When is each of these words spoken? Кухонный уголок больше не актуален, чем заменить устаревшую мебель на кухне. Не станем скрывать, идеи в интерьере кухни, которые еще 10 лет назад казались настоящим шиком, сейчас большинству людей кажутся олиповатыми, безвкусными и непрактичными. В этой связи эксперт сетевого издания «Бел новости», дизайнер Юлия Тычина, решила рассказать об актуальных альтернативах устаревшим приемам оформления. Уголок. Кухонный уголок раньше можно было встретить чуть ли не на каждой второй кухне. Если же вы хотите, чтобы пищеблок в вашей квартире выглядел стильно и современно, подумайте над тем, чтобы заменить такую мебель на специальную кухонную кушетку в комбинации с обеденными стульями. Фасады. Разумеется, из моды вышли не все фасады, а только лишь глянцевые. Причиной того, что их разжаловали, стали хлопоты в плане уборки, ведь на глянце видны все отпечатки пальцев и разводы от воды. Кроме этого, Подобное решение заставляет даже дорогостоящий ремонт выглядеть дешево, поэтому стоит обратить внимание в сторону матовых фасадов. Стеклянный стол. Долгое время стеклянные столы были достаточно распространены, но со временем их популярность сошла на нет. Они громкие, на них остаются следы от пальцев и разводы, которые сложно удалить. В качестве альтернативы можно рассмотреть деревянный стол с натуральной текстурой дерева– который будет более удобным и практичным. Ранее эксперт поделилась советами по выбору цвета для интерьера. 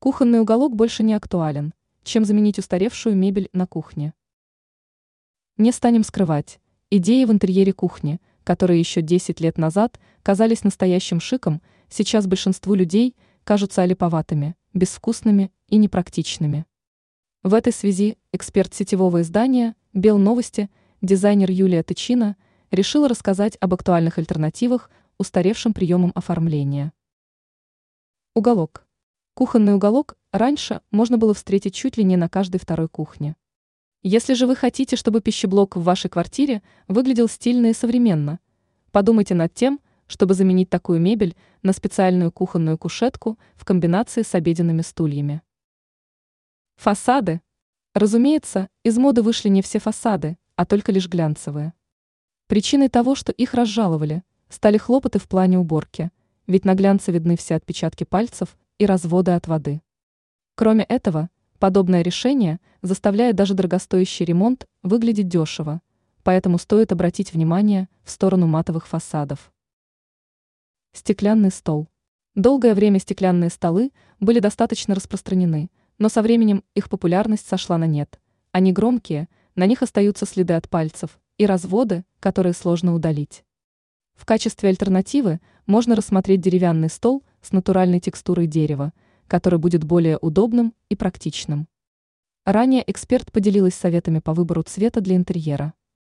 Кухонный 0.00 0.40
уголок 0.40 0.76
больше 0.76 1.02
не 1.02 1.12
актуален, 1.14 1.74
чем 2.04 2.24
заменить 2.24 2.60
устаревшую 2.60 3.16
мебель 3.16 3.48
на 3.52 3.66
кухне. 3.66 4.14
Не 5.56 5.72
станем 5.72 6.04
скрывать, 6.04 6.60
идеи 6.88 7.24
в 7.24 7.32
интерьере 7.32 7.72
кухни, 7.72 8.20
которые 8.44 8.78
еще 8.78 9.02
10 9.02 9.40
лет 9.40 9.58
назад 9.58 9.98
казались 10.22 10.62
настоящим 10.62 11.18
шиком, 11.18 11.60
сейчас 11.88 12.28
большинству 12.28 12.74
людей 12.74 13.16
кажутся 13.42 13.82
олиповатыми, 13.82 14.54
безвкусными 14.72 15.50
и 15.66 15.76
непрактичными. 15.76 16.64
В 17.42 17.52
этой 17.52 17.72
связи 17.72 18.18
эксперт 18.32 18.72
сетевого 18.74 19.22
издания 19.22 19.74
«Бел 19.94 20.16
новости», 20.16 20.70
дизайнер 21.02 21.50
Юлия 21.50 21.82
Тычина, 21.82 22.36
решила 22.70 23.08
рассказать 23.08 23.56
об 23.60 23.74
актуальных 23.74 24.18
альтернативах 24.18 24.90
устаревшим 25.18 25.74
приемам 25.74 26.12
оформления. 26.14 26.92
Уголок. 28.34 28.87
Кухонный 29.38 29.74
уголок 29.76 30.16
раньше 30.32 30.80
можно 30.90 31.16
было 31.16 31.32
встретить 31.32 31.72
чуть 31.72 31.96
ли 31.96 32.02
не 32.02 32.16
на 32.16 32.28
каждой 32.28 32.58
второй 32.58 32.88
кухне. 32.88 33.36
Если 34.02 34.34
же 34.34 34.48
вы 34.48 34.56
хотите, 34.56 34.96
чтобы 34.96 35.20
пищеблок 35.20 35.76
в 35.76 35.82
вашей 35.84 36.10
квартире 36.10 36.60
выглядел 36.88 37.28
стильно 37.28 37.66
и 37.66 37.72
современно, 37.72 38.40
подумайте 38.90 39.36
над 39.36 39.54
тем, 39.54 39.78
чтобы 40.08 40.34
заменить 40.34 40.70
такую 40.70 41.00
мебель 41.00 41.36
на 41.62 41.72
специальную 41.72 42.32
кухонную 42.32 42.78
кушетку 42.78 43.38
в 43.54 43.64
комбинации 43.64 44.22
с 44.22 44.34
обеденными 44.34 44.82
стульями. 44.82 45.42
Фасады. 46.74 47.40
Разумеется, 47.94 48.68
из 48.82 48.98
моды 48.98 49.22
вышли 49.22 49.50
не 49.50 49.62
все 49.62 49.78
фасады, 49.78 50.36
а 50.56 50.66
только 50.66 50.90
лишь 50.90 51.06
глянцевые. 51.06 51.74
Причиной 52.48 52.88
того, 52.88 53.14
что 53.14 53.30
их 53.30 53.54
разжаловали, 53.54 54.24
стали 54.48 54.78
хлопоты 54.78 55.20
в 55.20 55.28
плане 55.28 55.60
уборки, 55.60 56.10
ведь 56.48 56.64
на 56.64 56.74
глянце 56.74 57.12
видны 57.12 57.36
все 57.36 57.54
отпечатки 57.54 58.02
пальцев 58.02 58.56
и 58.78 58.86
разводы 58.86 59.32
от 59.32 59.46
воды. 59.46 59.82
Кроме 60.54 60.84
этого, 60.84 61.28
Подобное 61.58 62.02
решение 62.02 62.60
заставляет 62.82 63.34
даже 63.34 63.52
дорогостоящий 63.52 64.24
ремонт 64.24 64.68
выглядеть 64.84 65.26
дешево, 65.26 65.82
поэтому 66.22 66.56
стоит 66.56 66.92
обратить 66.92 67.32
внимание 67.32 67.88
в 68.04 68.10
сторону 68.12 68.46
матовых 68.46 68.86
фасадов. 68.86 69.52
Стеклянный 70.92 71.50
стол. 71.50 71.88
Долгое 72.36 72.74
время 72.74 73.00
стеклянные 73.00 73.50
столы 73.50 73.90
были 74.20 74.38
достаточно 74.38 74.94
распространены, 74.94 75.68
но 75.98 76.08
со 76.08 76.22
временем 76.22 76.62
их 76.76 76.88
популярность 76.88 77.48
сошла 77.48 77.76
на 77.76 77.88
нет. 77.88 78.20
Они 78.52 78.70
громкие, 78.72 79.28
на 79.56 79.66
них 79.66 79.82
остаются 79.82 80.26
следы 80.26 80.54
от 80.54 80.68
пальцев 80.68 81.18
и 81.38 81.46
разводы, 81.46 82.04
которые 82.20 82.52
сложно 82.52 82.94
удалить. 82.94 83.44
В 84.14 84.24
качестве 84.24 84.68
альтернативы 84.68 85.40
можно 85.66 85.96
рассмотреть 85.96 86.40
деревянный 86.40 86.88
стол 86.88 87.24
с 87.48 87.52
натуральной 87.52 88.00
текстурой 88.00 88.46
дерева– 88.46 88.92
который 89.28 89.58
будет 89.58 89.84
более 89.84 90.16
удобным 90.16 90.74
и 90.88 90.96
практичным. 90.96 91.68
Ранее 92.44 92.82
эксперт 92.90 93.30
поделилась 93.30 93.74
советами 93.74 94.18
по 94.20 94.32
выбору 94.32 94.62
цвета 94.62 95.00
для 95.02 95.14
интерьера. 95.14 95.74